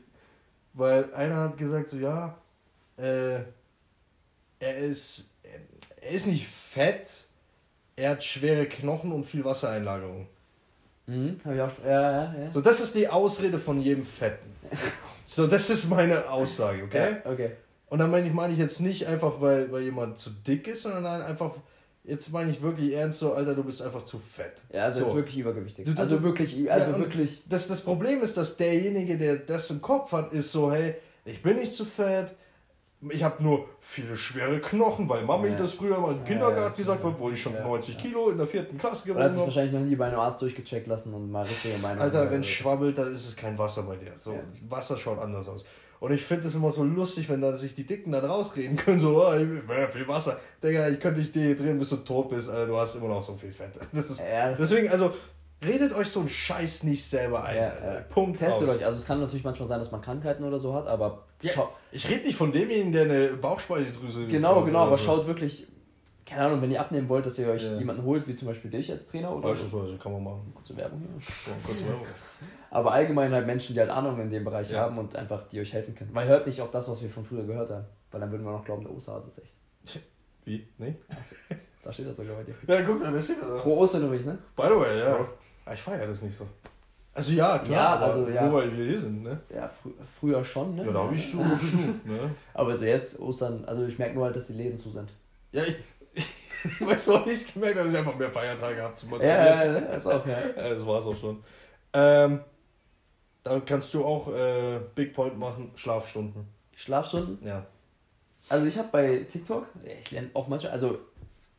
[0.73, 2.37] weil einer hat gesagt so, ja,
[2.97, 3.39] äh,
[4.59, 5.29] er ist,
[6.01, 7.13] er ist nicht fett,
[7.95, 10.27] er hat schwere Knochen und viel Wassereinlagerung.
[11.07, 11.71] Mhm, hab ich auch.
[11.85, 12.49] Ja, ja, ja.
[12.49, 14.51] So, das ist die Ausrede von jedem Fetten.
[15.23, 17.17] So, das ist meine Aussage, okay?
[17.23, 17.51] Ja, okay.
[17.87, 20.81] Und dann meine ich, meine ich jetzt nicht einfach, weil, weil jemand zu dick ist,
[20.81, 21.51] sondern nein, einfach,
[22.03, 24.61] jetzt meine ich wirklich ernst so, Alter, du bist einfach zu fett.
[24.73, 25.05] Ja, also so.
[25.11, 25.85] ist wirklich übergewichtig.
[25.85, 27.43] Du- du- also wirklich, also Ja, wirklich.
[27.47, 31.41] Das, das Problem ist, dass derjenige, der das im Kopf hat, ist so, hey, ich
[31.41, 32.33] bin nicht zu fett,
[33.09, 35.57] ich habe nur viele schwere Knochen, weil Mami Ja.
[35.57, 38.01] das früher mal im Kindergarten gesagt hat, obwohl ich schon Ja, 90 ja.
[38.01, 39.47] Kilo in der vierten Klasse Oder hat gewogen sich habe.
[39.47, 42.01] wahrscheinlich noch nie bei einem Arzt durchgecheckt lassen und mal richtige Meinung.
[42.01, 44.11] Alter, äh, wenn schwabbelt, dann ist es kein Wasser bei dir.
[44.17, 44.39] So.
[44.69, 45.65] Wasser schaut anders aus.
[45.99, 48.99] Und ich finde es immer so lustig, wenn da sich die Dicken dann rausreden können,
[48.99, 50.39] so, oh, ich will viel Wasser.
[50.63, 53.35] Digga, ich könnte dich dehydrieren, bis du tot bist, Alter, du hast immer noch so
[53.35, 53.71] viel Fett.
[53.93, 55.11] Das ist, Ja, das deswegen, also,
[55.63, 57.55] redet euch so einen Scheiß nicht selber ein.
[57.55, 58.01] Ja, ja.
[58.09, 58.75] Punkt Testet aus.
[58.75, 58.85] euch.
[58.85, 62.07] Also es kann natürlich manchmal sein, dass man Krankheiten oder so hat, aber Ja, ich
[62.09, 65.03] rede nicht von demjenigen, der eine Bauchspeicheldrüse genau, hat genau, aber so.
[65.03, 65.67] schaut wirklich,
[66.25, 68.91] keine Ahnung, wenn ihr abnehmen wollt, dass ihr euch jemanden holt, wie zum Beispiel dich
[68.91, 69.49] als Trainer oder.
[69.49, 70.51] Beispielsweise kann man machen.
[70.55, 71.09] Kurze Werbung hier.
[71.45, 71.95] So, kurz mal.
[72.69, 75.73] Aber allgemein halt Menschen, die halt Ahnung in dem Bereich haben und einfach die euch
[75.73, 76.11] helfen können.
[76.13, 77.85] Weil hört nicht auf das, was wir von früher gehört haben.
[78.11, 80.01] Weil dann würden wir noch glauben, der Osterhase ist echt.
[80.45, 80.67] Wie?
[80.77, 80.95] Nee?
[81.83, 82.55] Da steht das sogar bei dir.
[82.67, 83.57] Ja, guck mal, da steht er.
[83.57, 84.37] Pro Ostern übrigens, ne?
[84.55, 85.27] By the way, ja.
[85.71, 86.45] Ah, Ich feiere das nicht so.
[87.13, 88.45] Also ja, klar, Ja, aber also, ja.
[88.47, 89.39] nur weil wir hier sind, ne?
[89.53, 90.85] Ja, frü früher schon, ne?
[90.85, 92.35] Ja, da habe ich so besucht, ne?
[92.53, 95.09] Aber so jetzt Ostern, also ich merke nur halt, dass die Läden zu sind.
[95.53, 95.75] Ja, ich.
[96.79, 99.45] weißt du, was ich gemerkt habe, dass ich einfach mehr Feiertage habe zum Ja, Motivieren.
[99.45, 100.37] ja, ja, ist auch, ja.
[100.57, 101.43] Ja, das war's auch schon.
[101.93, 102.41] Ähm,
[103.43, 106.45] da kannst du auch äh, Big Point machen, Schlafstunden.
[106.75, 107.45] Schlafstunden.
[107.45, 107.65] Ja.
[108.49, 109.67] Also ich habe bei TikTok,
[110.01, 110.99] ich lerne auch manchmal, also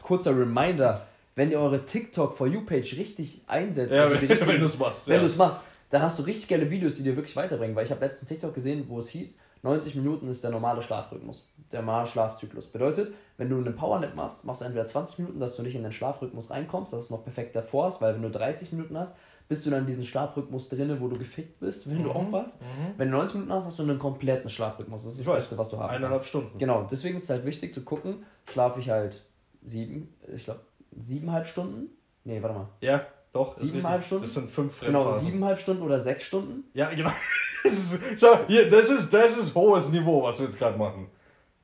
[0.03, 4.59] kurzer Reminder, wenn ihr eure TikTok For You Page richtig einsetzt, Ja, also wenn, wenn
[4.61, 5.09] du es machst.
[5.09, 5.21] wenn ja.
[5.21, 7.77] du es machst, dann hast du richtig geile Videos, die dir wirklich weiterbringen.
[7.77, 11.49] Weil ich habe letzten TikTok gesehen, wo es hieß, 90 Minuten ist der normale Schlafrhythmus,
[11.71, 12.67] der normale Schlafzyklus.
[12.67, 15.83] Bedeutet, wenn du einen Powernap machst, machst du entweder 20 Minuten, dass du nicht in
[15.85, 18.99] den Schlafrhythmus reinkommst, dass du es noch perfekt davor hast, weil wenn du 30 Minuten
[18.99, 19.17] hast,
[19.49, 22.17] bist du dann in diesem Schlafrhythmus drinne, wo du gefickt bist, wenn du Mhm.
[22.17, 22.61] aufwachst.
[22.61, 22.95] Mhm.
[22.97, 25.05] Wenn du 90 Minuten hast, hast du einen kompletten Schlafrhythmus.
[25.05, 25.43] Das ist Ich das weiß.
[25.45, 26.29] Beste, was du haben Eineinhalb kannst.
[26.29, 26.59] Stunden.
[26.59, 29.23] Genau, deswegen ist es halt wichtig zu gucken, schlafe ich halt
[29.65, 30.61] sieben, ich glaube,
[31.01, 31.89] siebeneinhalb Stunden?
[32.25, 32.69] Nee, warte mal.
[32.81, 33.55] Ja, doch.
[33.57, 34.05] Siebeneinhalb.
[34.05, 34.25] Stunden?
[34.25, 35.27] Das sind fünf Genau, Fremdphasen.
[35.27, 36.65] siebeneinhalb Stunden oder sechs Stunden.
[36.75, 37.11] Ja, genau.
[37.65, 41.07] Das ist, schau, hier, das ist, das ist hohes Niveau, was wir jetzt gerade machen.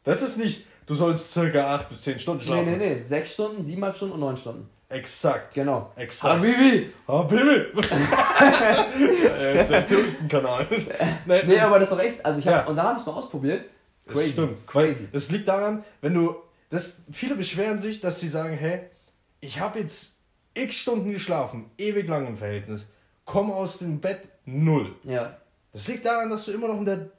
[0.05, 2.79] Das ist nicht, du sollst circa acht bis zehn Stunden Nee, schlafen.
[2.79, 4.69] nee, nee, sechs Stunden, siebeneinhalb Stunden und neun Stunden.
[4.91, 5.55] Exakt.
[5.55, 5.91] Genau.
[5.97, 6.35] Exakt.
[6.37, 6.93] Habibi!
[7.29, 7.73] Bimmel!
[9.41, 10.67] äh, der Türkenkanal.
[11.27, 12.67] Nee, Nee, aber das ist doch echt, also ich hab, Ja.
[12.71, 13.65] und dann habe ich es mal ausprobiert.
[14.07, 14.67] Das stimmt.
[14.67, 15.09] Crazy.
[15.13, 16.37] Das liegt daran, wenn du.
[16.71, 18.83] Das, viele beschweren sich, dass sie sagen, hey,
[19.41, 20.17] ich habe jetzt
[20.55, 22.87] x Stunden geschlafen, ewig lang im Verhältnis,
[23.25, 24.95] komm aus dem Bett null.
[25.05, 25.37] Ja,
[25.73, 27.11] Das liegt daran, dass du immer noch in der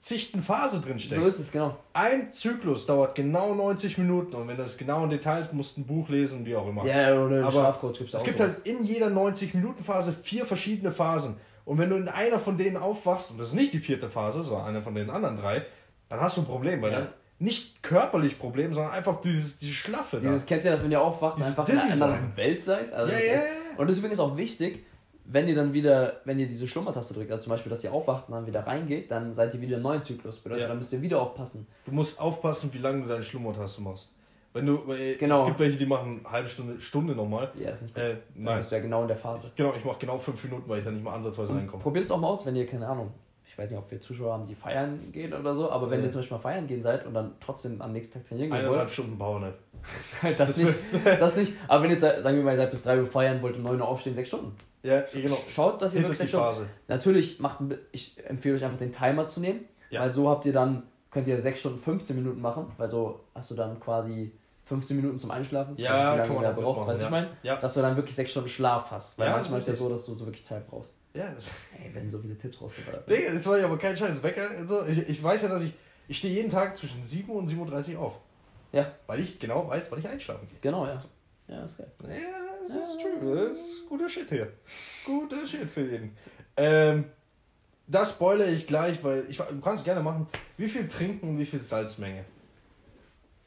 [0.00, 1.26] zichten Phase drin so steckst.
[1.26, 1.76] ist es, genau.
[1.92, 6.08] Ein Zyklus dauert genau 90 Minuten und wenn das genau in Details musst ein Buch
[6.08, 6.84] lesen, wie auch immer.
[6.84, 8.18] Ja, oder einen Aber Schlafcoach gibt es auch.
[8.18, 8.54] Es gibt sowas.
[8.56, 11.36] halt in jeder 90-Minuten-Phase vier verschiedene Phasen.
[11.64, 14.42] Und wenn du in einer von denen aufwachst, und das ist nicht die vierte Phase,
[14.42, 15.64] sondern eine von den anderen drei,
[16.08, 16.98] dann hast du ein Problem, weil Ja.
[17.00, 17.08] dann
[17.42, 20.28] nicht körperlich Problem, sondern einfach dieses, diese Schlaffe da.
[20.30, 22.36] Dieses, kennt ihr das, wenn ihr aufwacht und einfach in einer anderen.
[22.36, 22.92] Welt seid?
[22.92, 23.42] Also Ja, ja, ja.
[23.76, 24.84] Und deswegen ist auch wichtig,
[25.24, 28.28] wenn ihr dann wieder, wenn ihr diese Schlummertaste drückt, also zum Beispiel, dass ihr aufwacht
[28.28, 30.36] und dann wieder reingeht, dann seid ihr wieder im neuen Zyklus.
[30.38, 30.68] Bedeutet, Ja.
[30.68, 31.66] dann müsst ihr wieder aufpassen.
[31.84, 34.14] Du musst aufpassen, wie lange du deine Schlummertaste machst.
[34.52, 34.78] Wenn du,
[35.18, 35.40] Genau.
[35.40, 37.50] es gibt welche, die machen eine halbe Stunde, Stunde nochmal.
[37.58, 38.02] Ja, ist nicht gut.
[38.02, 38.58] Äh, Dann nein.
[38.58, 39.50] bist du ja genau in der Phase.
[39.56, 41.82] Genau, ich mache genau fünf Minuten, weil ich dann nicht mal ansatzweise reinkomme.
[41.82, 43.12] probiert es auch mal aus, wenn ihr, keine Ahnung,
[43.52, 46.06] ich weiß nicht, ob wir Zuschauer haben, die feiern gehen oder so, aber wenn Ja.
[46.06, 48.58] ihr zum Beispiel mal feiern gehen seid und dann trotzdem am nächsten Tag trainieren gehen
[48.58, 49.54] Eineinhalb wollt, Stunden Powernap.
[50.22, 51.52] halt das, Das nicht, das nicht.
[51.68, 53.62] Aber wenn ihr, jetzt, sagen wir mal, ihr seid bis 3 Uhr feiern, wollt um
[53.64, 54.56] 9 Uhr aufstehen, 6 Stunden.
[54.82, 55.36] Ja, genau.
[55.48, 56.70] Schaut, dass ihr wirklich die 6 Stunden.
[56.88, 57.58] Natürlich macht,
[57.92, 60.00] ich empfehle euch einfach den Timer zu nehmen, Ja.
[60.00, 63.50] weil so habt ihr dann, könnt ihr 6 Stunden 15 Minuten machen, weil so hast
[63.50, 64.32] du dann quasi
[64.64, 65.74] 15 Minuten zum Einschlafen.
[65.76, 67.08] Ja, weiß nicht, wie lange man braucht, weißt du, ja.
[67.08, 67.28] ich meine?
[67.42, 67.56] Ja.
[67.56, 70.14] Dass du dann wirklich 6 Stunden Schlaf hast, weil manchmal ist ja so, dass du
[70.14, 70.98] so wirklich Zeit brauchst.
[71.14, 71.46] Ja, das
[71.78, 74.50] Ey, wenn so viele Tipps rausgeballert Digga, jetzt war ich aber kein Scheiß Wecker.
[74.50, 75.74] Also ich, ich weiß ja, dass ich.
[76.08, 78.18] Ich stehe jeden Tag zwischen 7 und 7.30 Uhr auf.
[78.72, 78.92] Ja.
[79.06, 80.58] Weil ich genau weiß, wann ich einschlafen gehe.
[80.60, 81.02] Genau, ja.
[81.48, 81.92] Ja, ist geil.
[82.02, 82.08] Ja,
[82.60, 83.46] das ist true.
[83.46, 84.52] Das ist guter Shit hier.
[85.04, 86.16] Guter Shit für jeden.
[86.56, 87.04] Ähm,
[87.86, 90.26] das spoilere ich gleich, weil ich, du kannst gerne machen.
[90.56, 92.24] Wie viel trinken und wie viel Salzmenge?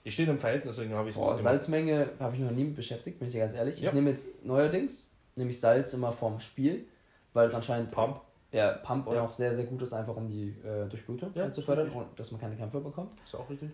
[0.04, 3.18] Ich stehe im Verhältnis, deswegen habe ich Boah, Salzmenge habe ich noch nie mit beschäftigt,
[3.18, 3.80] bin ich dir ganz ehrlich.
[3.80, 3.90] Ja.
[3.90, 6.86] Ich nehme jetzt neuerdings, nehme ich Salz immer vorm Spiel,
[7.36, 8.22] weil es anscheinend Pump.
[8.52, 9.22] ja, Pump Ja.
[9.24, 12.02] auch sehr, sehr gut ist, einfach um die äh, Durchblutung Ja, zu fördern richtig.
[12.02, 13.14] und dass man keine Kämpfe bekommt.
[13.24, 13.70] Ist auch richtig.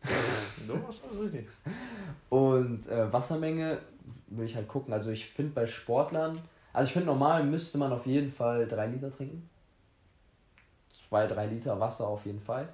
[0.66, 1.48] du hast alles richtig.
[2.30, 3.80] Und äh, Wassermenge
[4.28, 4.94] will ich halt gucken.
[4.94, 6.40] Also ich finde bei Sportlern,
[6.72, 9.50] also ich finde normal müsste man auf jeden Fall drei Liter trinken.
[11.08, 12.68] Zwei, drei Liter Wasser auf jeden Fall.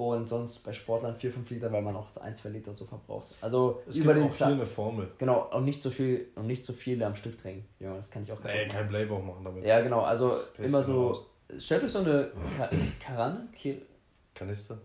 [0.00, 3.34] Und sonst bei Sportlern vier, fünf Liter, weil man auch ein, zwei Liter so verbraucht.
[3.40, 4.52] Also Es über gibt den auch Tag.
[4.52, 5.08] eine Formel.
[5.18, 7.64] Genau, und nicht so viel und nicht so viele am Stück trinken.
[7.80, 9.64] Ja, das kann ich auch Nee, kein Playboy machen damit.
[9.64, 11.26] Ja, genau, also immer raus.
[11.50, 11.58] so.
[11.58, 12.70] Stellt euch so eine Ka
[13.04, 13.82] Karanne, Ki-
[14.36, 14.78] Kanister.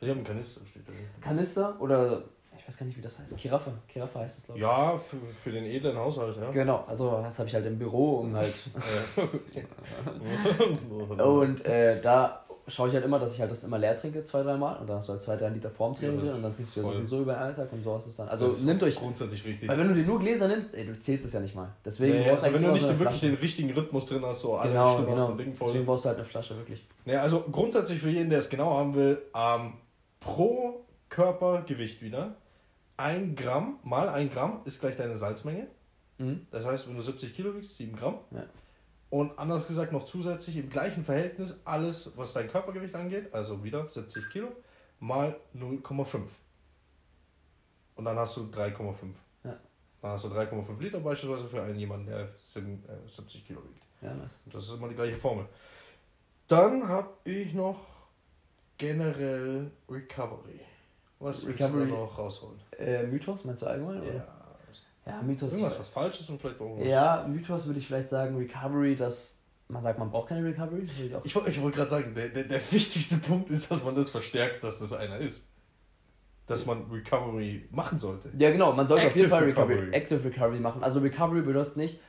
[0.00, 0.92] Ich habe einen Kanister, steht da.
[1.20, 2.24] Kanister oder
[2.58, 3.36] ich weiß gar nicht, wie das heißt.
[3.36, 3.70] Giraffe.
[3.86, 4.62] Giraffe heißt das, glaube ich.
[4.62, 6.50] Ja, für, für den edlen Haushalt, ja.
[6.50, 8.52] Genau, also das habe ich halt im Büro, um halt.
[11.22, 14.42] Und äh, da schaue ich halt immer, dass ich halt das immer leer trinke, zwei,
[14.42, 14.76] drei Mal.
[14.76, 16.76] Und dann hast du halt zwei, drei Liter vorm Training Ja, drin und dann trinkst
[16.76, 18.28] du ja sowieso über den Alltag und so hast du es dann.
[18.28, 18.96] Also Das nimmt euch.
[18.96, 19.68] Grundsätzlich richtig.
[19.68, 21.68] Weil wenn du dir nur Gläser nimmst, ey, du zählst es ja nicht mal.
[21.84, 23.26] Deswegen Nee, brauchst also wenn du nicht so wirklich Flasche.
[23.26, 25.30] den richtigen Rhythmus drin hast, so alle Genau, Stunden genau.
[25.32, 25.68] Ding voll.
[25.68, 26.84] Deswegen brauchst du halt eine Flasche, wirklich.
[27.04, 29.74] Ja, also grundsätzlich für jeden, der es genau haben will, ähm,
[30.20, 32.34] pro Körpergewicht wieder,
[32.96, 35.66] ein Gramm mal ein Gramm ist gleich deine Salzmenge.
[36.18, 36.46] Mhm.
[36.50, 38.16] Das heißt, wenn du 70 Kilo wiegst, 7 Gramm.
[38.30, 38.44] Ja.
[39.08, 43.88] Und anders gesagt noch zusätzlich im gleichen Verhältnis alles, was dein Körpergewicht angeht, also wieder
[43.88, 44.48] 70 Kilo,
[44.98, 46.22] mal 0,5.
[47.94, 48.94] Und dann hast du 3,5.
[49.44, 49.56] Ja.
[50.02, 53.82] Dann hast du 3,5 Liter beispielsweise für einen jemanden, der sieben- äh, 70 Kilo wiegt.
[54.02, 54.28] Ja, nice.
[54.44, 55.46] Und das ist immer die gleiche Formel.
[56.48, 57.80] Dann habe ich noch
[58.76, 60.60] generell Recovery.
[61.18, 61.86] Was willst Recovery.
[61.86, 62.60] du da noch rausholen?
[62.78, 64.02] Äh, Mythos, meinst du allgemein?
[64.02, 64.26] Oder?
[65.06, 65.12] Ja.
[65.12, 65.52] Ja, Mythos.
[65.52, 66.78] Irgendwas, was falsch ist und vielleicht auch.
[66.80, 69.36] Ja, Mythos würde ich vielleicht sagen, Recovery, dass
[69.68, 70.86] man sagt, man braucht keine Recovery.
[70.86, 73.94] Das ich Ich, ich wollte gerade sagen, der, der, der wichtigste Punkt ist, dass man
[73.94, 75.48] das verstärkt, dass das einer ist.
[76.46, 78.30] Dass man Recovery machen sollte.
[78.38, 79.96] Ja, genau, man sollte auf jeden Active Fall Recovery, Recovery.
[79.96, 80.84] Active Recovery machen.
[80.84, 82.00] Also Recovery bedeutet nicht,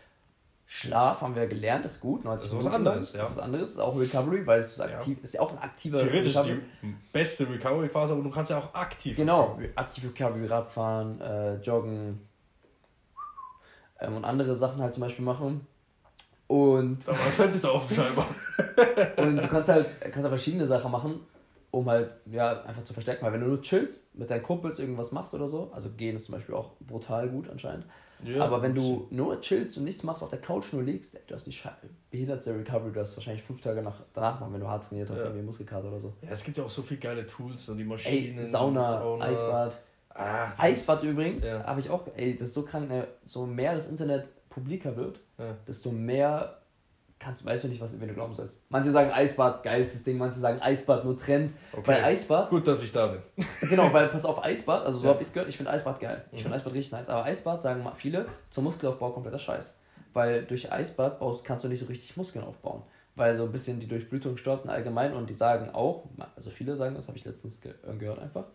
[0.68, 3.22] Schlaf haben wir gelernt, ist gut, 90 Das ist was anderes, ja.
[3.22, 4.86] ist was anderes, ist auch Recovery, weil es ist, Ja.
[4.86, 6.60] aktiv, ist ja auch ein aktiver Theoretisch Recovery.
[6.84, 9.16] die beste Recovery-Phase, aber du kannst ja auch aktiv.
[9.16, 12.27] Genau, aktiv Recovery, Radfahren, äh, Joggen
[14.00, 15.66] ähm, und andere Sachen halt zum Beispiel machen.
[16.48, 18.28] Und, Da war das Fenster offen scheinbar.
[19.18, 21.20] und du kannst halt, kannst halt verschiedene Sachen machen,
[21.72, 23.26] um halt, ja, einfach zu verstärken.
[23.26, 26.26] Weil wenn du nur chillst, mit deinen Kumpels irgendwas machst oder so, also gehen ist
[26.26, 27.86] zum Beispiel auch brutal gut anscheinend,
[28.24, 31.22] Ja, Aber wenn du nur chillst und nichts machst, auf der Couch nur liegst, ey,
[31.28, 31.74] du hast die Sche-
[32.12, 35.20] behindertste Recovery, du hast wahrscheinlich fünf Tage nach, danach noch, wenn du hart trainiert hast,
[35.20, 35.26] Ja.
[35.26, 36.14] irgendwie Muskelkater oder so.
[36.22, 38.44] Ja, es gibt ja auch so viele geile Tools und die Ey, Maschinen.
[38.44, 39.78] Sauna, Eisbad.
[40.13, 41.63] Das Eisbad ist- übrigens, ja.
[41.63, 43.08] habe ich auch, ey, das ist so krank, ne?
[43.26, 45.56] so mehr das Internet publiker wird, Ja.
[45.67, 46.58] desto mehr
[47.20, 48.63] kannst, weißt du nicht, was wenn du glauben sollst.
[48.70, 51.52] Manche sagen Eisbad, geilstes Ding, manche sagen Eisbad nur Trend.
[51.74, 51.88] Okay.
[51.88, 53.22] Weil Eisbad, Gut, dass ich da bin.
[53.70, 55.13] genau, weil pass auf, Eisbad, also so Ja.
[55.13, 56.24] habe ich es gehört, ich finde Eisbad geil.
[56.32, 56.43] Ich Mhm.
[56.43, 57.10] finde Eisbad richtig nice.
[57.10, 59.80] Aber Eisbad sagen viele zum Muskelaufbau kompletter Scheiß.
[60.13, 62.84] Weil durch Eisbad baust, kannst du nicht so richtig Muskeln aufbauen.
[63.15, 66.04] Weil so ein bisschen die Durchblutung stört allgemein und die sagen auch,
[66.36, 68.46] also viele sagen das, habe ich letztens ge gehört einfach.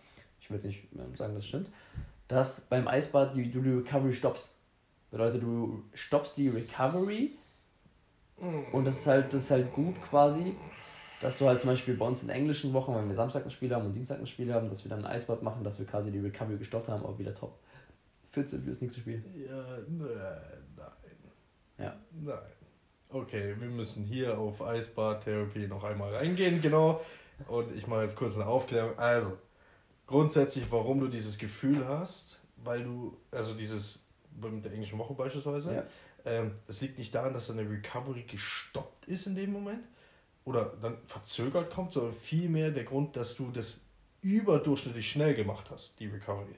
[0.42, 1.68] Ich will jetzt nicht ähm, sagen, das stimmt.
[2.28, 4.56] Dass beim Eisbad die, du die Recovery stoppst.
[5.10, 7.32] Bedeutet, du stoppst die Recovery
[8.72, 10.56] und das ist halt, das ist halt gut quasi,
[11.20, 13.72] dass du halt zum Beispiel bei uns in englischen Wochen, wenn wir Samstag ein Spiel
[13.72, 16.10] haben und Dienstag ein Spiel haben, dass wir dann ein Eisbad machen, dass wir quasi
[16.10, 17.58] die Recovery gestoppt haben, aber wieder top.
[18.30, 19.22] 14 für das nächste Spiel.
[19.46, 20.08] Ja, nein,
[20.76, 20.86] nein.
[21.78, 21.96] Ja.
[22.20, 22.38] Nein.
[23.10, 27.02] Okay, wir müssen hier auf Eisbadtherapie noch einmal reingehen, genau.
[27.46, 28.98] Und ich mache jetzt kurz eine Aufklärung.
[28.98, 29.36] Also,
[30.06, 34.04] grundsätzlich, warum du dieses Gefühl hast, weil du, also dieses,
[34.40, 35.84] mit der englischen Woche beispielsweise, Ja.
[36.24, 39.84] ähm, das liegt nicht daran, dass deine Recovery gestoppt ist in dem Moment
[40.44, 43.80] oder dann verzögert kommt, sondern vielmehr der Grund, dass du das
[44.22, 46.54] überdurchschnittlich schnell gemacht hast, die Recovery.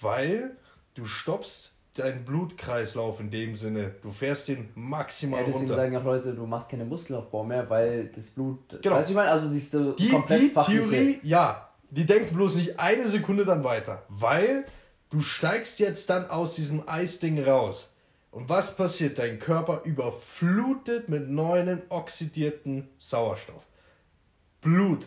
[0.00, 0.56] Weil
[0.94, 5.76] du stoppst deinen Blutkreislauf in dem Sinne, du fährst den maximal Ja, deswegen runter.
[5.76, 8.80] sagen auch Leute, du machst keine Muskelaufbau mehr, weil das Blut.
[8.82, 8.96] Genau.
[8.96, 12.80] Weißt du, ich meine, also diese Die, komplett die Theorie, ja, die denken bloß nicht
[12.80, 14.64] eine Sekunde dann weiter, weil
[15.10, 17.94] du steigst jetzt dann aus diesem Eisding raus.
[18.30, 19.18] Und was passiert?
[19.18, 23.62] Dein Körper überflutet mit neuen oxidierten Sauerstoff.
[24.62, 25.06] Blut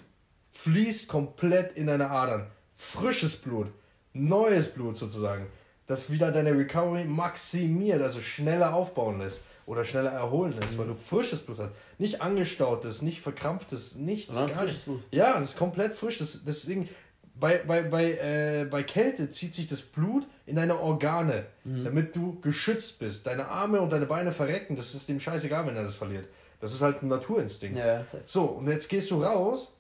[0.52, 2.52] fließt komplett in deine Adern.
[2.76, 3.68] Frisches Blut,
[4.14, 5.48] neues Blut sozusagen,
[5.88, 10.96] das wieder deine Recovery maximiert, also schneller aufbauen lässt oder schneller erholen lässt, weil du
[10.96, 11.72] frisches Blut hast.
[11.98, 14.86] Nicht angestautes, nicht verkrampftes, nichts, Sondern gar nicht.
[14.86, 15.04] Blut.
[15.12, 16.18] Ja, das ist komplett frisch.
[16.20, 16.90] Das, deswegen,
[17.36, 22.40] bei, bei, bei, äh, bei Kälte zieht sich das Blut in deine Organe, damit du
[22.42, 23.26] geschützt bist.
[23.28, 26.28] Deine Arme und deine Beine verrecken, das ist dem scheißegal, wenn er das verliert.
[26.62, 27.78] Das ist halt ein Naturinstinkt.
[27.78, 28.06] Ja, ja.
[28.26, 29.76] So, und jetzt gehst du raus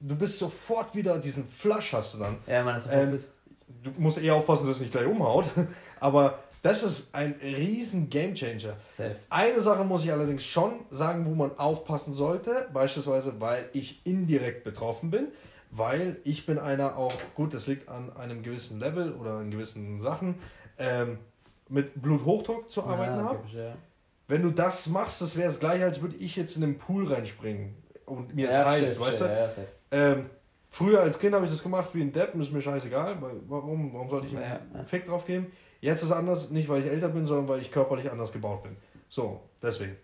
[0.00, 2.36] du bist sofort wieder, diesen Flush hast du dann.
[2.46, 3.18] Ja, man, das ist Ähm,
[3.82, 5.46] Du musst eher aufpassen, dass es nicht gleich umhaut.
[6.00, 8.76] Aber das ist ein riesen Gamechanger.
[9.30, 14.64] Eine Sache muss ich allerdings schon sagen, wo man aufpassen sollte, beispielsweise, weil ich indirekt
[14.64, 15.28] betroffen bin,
[15.70, 20.00] weil ich bin einer auch, gut, das liegt an einem gewissen Level oder an gewissen
[20.00, 20.36] Sachen,
[20.78, 21.18] ähm,
[21.68, 23.38] mit Bluthochdruck zu arbeiten ja, habe.
[23.52, 23.74] ja.
[24.26, 27.10] Wenn du das machst, das wäre es gleich, als würde ich jetzt in den Pool
[27.10, 29.24] reinspringen und mir ist ja, heiß, safe, weißt du?
[29.24, 29.68] Ja, ja, safe.
[29.90, 30.30] Ähm,
[30.68, 33.92] früher als Kind habe ich das gemacht wie ein Depp, ist mir scheißegal, weil warum,
[33.92, 35.50] warum sollte ich ihm Ja, einen Fick drauf geben?
[35.80, 38.62] Jetzt ist es anders, nicht weil ich älter bin, sondern weil ich körperlich anders gebaut
[38.64, 38.76] bin.
[39.08, 39.96] So, deswegen.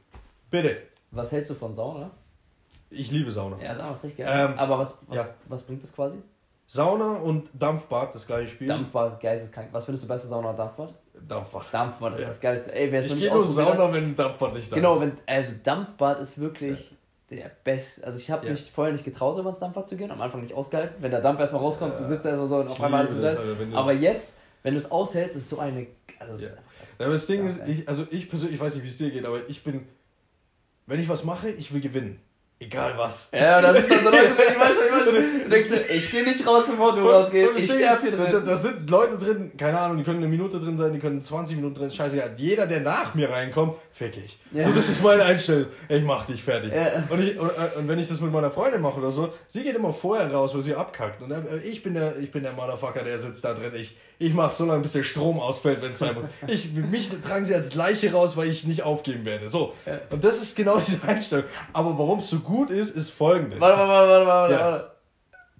[0.51, 0.77] Bitte.
[1.11, 2.11] Was hältst du von Sauna?
[2.91, 3.61] Ich liebe Sauna.
[3.61, 4.51] Ja, das ist richtig geil.
[4.53, 5.29] Ähm, Aber was, was, ja.
[5.49, 6.17] was bringt das quasi?
[6.67, 8.69] Sauna und Dampfbad, das gleiche Spiel.
[8.69, 9.69] Dampfbad, geisteskrank.
[9.73, 10.95] Was findest du besser, Sauna oder Dampfbad?
[11.29, 11.67] Dampfbad.
[11.73, 12.27] Dampfbad ist Ja.
[12.29, 12.75] das Geilste.
[12.75, 15.01] Ey, wer noch Ich gehe nur Sauna, wenn ein Dampfbad nicht da Genau, ist.
[15.03, 16.95] wenn, also Dampfbad ist wirklich
[17.31, 18.05] der beste.
[18.07, 18.53] Also ich habe Ja.
[18.53, 20.97] mich vorher nicht getraut, immer ins Dampfbad zu gehen, am Anfang nicht ausgehalten.
[21.01, 23.77] Wenn der Dampf erstmal rauskommt, du sitzt erstmal so und auf einmal alles unter.
[23.79, 25.87] Aber das- jetzt, wenn du es aushältst, ist so eine.
[26.19, 26.49] Also Ja.
[26.51, 26.57] ist
[26.99, 28.97] Ja, aber das Ding Ja, ist, ich, also ich persönlich, ich weiß nicht, wie es
[28.99, 29.87] dir geht, aber ich bin,
[30.87, 32.21] wenn ich was mache, ich will gewinnen.
[32.61, 33.29] Egal was.
[33.33, 36.47] Ja, das ist dann so Leute, wenn die manchmal, manchmal, du denkst, ich gehe nicht
[36.47, 37.59] raus, bevor du rausgehst.
[37.59, 38.43] Ich sterbe hier drin.
[38.47, 41.57] da sind Leute drin, keine Ahnung, die können eine Minute drin sein, die können 20
[41.57, 42.35] Minuten drin, scheißegal.
[42.37, 44.39] Jeder, der nach mir reinkommt, fick ich.
[44.53, 44.67] Ja.
[44.67, 45.67] So, das ist meine Einstellung.
[45.89, 46.73] Ich mach dich fertig.
[46.73, 47.03] Ja.
[47.11, 49.65] Und, ich, und, äh, und wenn ich das mit meiner Freundin mache oder so, sie
[49.65, 51.23] geht immer vorher raus, weil sie abkackt.
[51.23, 53.73] Und äh, ich bin der, ich bin der Motherfucker, der sitzt da drin.
[53.75, 56.25] Ich, ich mach so lange, bis der Strom ausfällt, wenn es sein muss.
[56.47, 59.49] Ich, mich tragen sie als Leiche raus, weil ich nicht aufgeben werde.
[59.49, 59.75] So.
[59.87, 59.99] Ja.
[60.11, 61.47] Und das ist genau diese Einstellung.
[61.73, 63.61] Aber warum es so gut ist, ist folgendes.
[63.61, 64.61] Warte, warte, warte, warte, warte, Ja.
[64.61, 64.91] warte.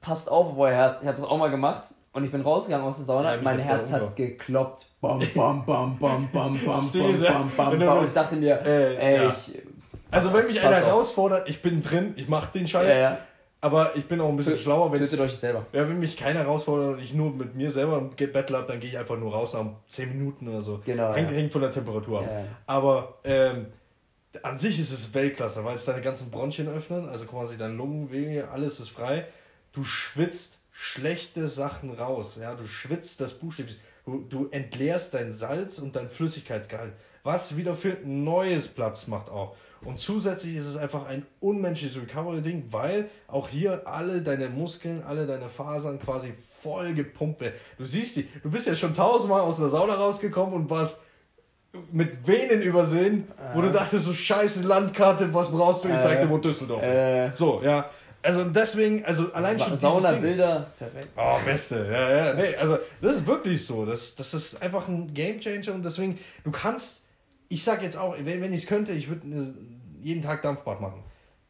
[0.01, 1.01] Passt auf auf euer Herz.
[1.01, 3.35] Ich habe das auch mal gemacht und ich bin rausgegangen aus der Sauna.
[3.37, 4.87] Ja, mein Herz hat gekloppt.
[5.01, 7.99] Bam, bam, bam, bam, bam, bam, bam, bam, bam.
[7.99, 9.31] Und ich dachte mir, Äh, ey, ja.
[9.31, 9.63] ich.
[10.11, 10.85] Also wenn mich einer auf.
[10.85, 12.95] herausfordert, ich bin drin, ich mach den Scheiß.
[12.95, 13.19] Ja, ja.
[13.61, 15.65] Aber ich bin auch ein bisschen Tö- schlauer, wenn Tötet euch selber.
[15.73, 18.79] ja, wenn mich keiner herausfordert und ich nur mit mir selber ein Battle habe, dann
[18.79, 20.83] gehe ich einfach nur raus nach 10 Minuten oder so.
[20.85, 21.37] Genau, Hängt, ja.
[21.39, 22.27] hängt von der Temperatur ab.
[22.31, 22.45] Ja, ja.
[22.67, 23.67] Aber ähm,
[24.43, 28.51] an sich ist es Weltklasse, weil es deine ganzen Bronchien öffnen, also quasi deine Lungenwege,
[28.51, 29.27] alles ist frei.
[29.73, 33.79] Du schwitzt schlechte Sachen raus, ja, du schwitzt das buchstäblich.
[34.05, 36.93] Du, du entleerst dein Salz und dein Flüssigkeitsgehalt,
[37.23, 39.57] was wieder für neues Platz macht auch.
[39.83, 45.27] Und zusätzlich ist es einfach ein unmenschliches Recovery-Ding, weil auch hier alle deine Muskeln, alle
[45.27, 47.55] deine Fasern quasi voll gepumpt werden.
[47.79, 51.01] Du siehst die, du bist ja schon tausendmal aus der Sauna rausgekommen und warst
[51.93, 55.89] mit Venen übersehen, wo du dachtest, so scheiße Landkarte, was brauchst du?
[55.89, 57.29] Ich zeig dir, wo Düsseldorf Äh.
[57.29, 57.37] ist.
[57.39, 57.89] So, ja.
[58.23, 60.03] Also deswegen, also allein schon Sa dieses Ding.
[60.03, 61.09] Sauna-Bilder, perfekt.
[61.15, 65.13] Oh, beste, ja, ja, nee, also das ist wirklich so, das, das ist einfach ein
[65.13, 67.03] Gamechanger und deswegen, du kannst,
[67.51, 69.55] ich sag jetzt auch, wenn, wenn ich es könnte, ich würde
[70.01, 71.03] jeden Tag Dampfbad machen.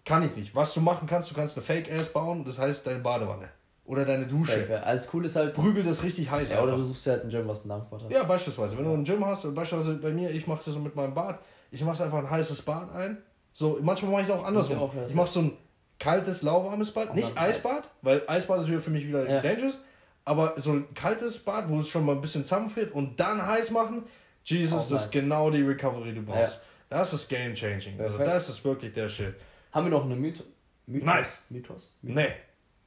[0.04, 0.54] Kann ich nicht.
[0.54, 3.48] Was du machen kannst, du kannst eine Fake-Ass bauen, das heißt deine Badewanne.
[3.86, 4.52] Oder deine Dusche.
[4.60, 4.80] Safe, ja.
[4.80, 5.52] Alles cool ist halt.
[5.54, 8.04] Prügel das richtig heiß Ja, oder du suchst dir halt ein Gym, was ein Dampfbad
[8.04, 8.10] hat.
[8.10, 8.78] Ja, beispielsweise.
[8.78, 11.38] Wenn du ein Gym hast, beispielsweise bei mir, ich mache das so mit meinem Bad,
[11.70, 13.18] ich mache einfach ein heißes Bad ein.
[13.52, 14.76] So, manchmal mache ich es auch andersrum.
[14.76, 15.06] Ich auch, ja.
[15.06, 15.52] ich mache so ein
[15.98, 17.56] kaltes, lauwarmes Bad, Und nicht dann Eis.
[17.56, 19.40] Eisbad, weil Eisbad ist wieder für mich wieder Ja.
[19.40, 19.82] dangerous,
[20.24, 23.70] aber so ein kaltes Bad, wo es schon mal ein bisschen zusammenfriert und dann heiß
[23.70, 24.04] machen,
[24.44, 26.60] Jesus, Auch das ist genau die Recovery, die du brauchst.
[26.90, 27.98] Das ist game changing.
[28.00, 28.28] Also Perfekt.
[28.28, 29.34] das ist wirklich der Shit.
[29.72, 30.46] Haben wir noch eine Mythos?
[30.86, 31.06] Mythos?
[31.06, 31.24] Nein.
[31.48, 31.92] Mythos?
[32.02, 32.28] Nee,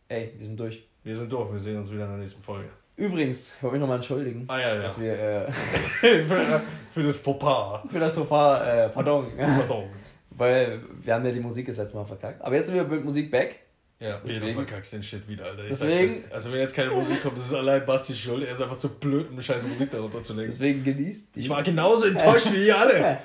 [0.10, 0.88] Ey, wir sind durch.
[1.04, 2.70] wir sind durch, wir sehen uns wieder in der nächsten Folge.
[2.96, 4.82] Übrigens, ich wollte mich nochmal entschuldigen, Ah ja, ja.
[4.82, 5.52] dass wir äh,
[6.24, 6.62] für,
[6.94, 7.82] für das Fauxpas.
[7.92, 9.84] für das Fauxpas, äh, pardon, Pardon.
[10.32, 12.42] weil wir haben ja die Musik das letzte Mal verkackt.
[12.42, 13.60] Aber jetzt sind wir mit Musik back.
[14.00, 15.64] Ja, Deswegen- du verkackst den Shit wieder, Alter.
[15.64, 16.34] Ich Deswegen- dir.
[16.34, 18.46] Also wenn jetzt keine Musik kommt, das ist allein Basti schuld.
[18.48, 20.48] Er ist einfach zu blöd, eine scheiß Musik darunter zu legen.
[20.52, 23.18] Deswegen genießt die, Ich war genauso enttäuscht wie ihr alle.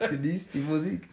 [0.10, 1.08] genießt die Musik.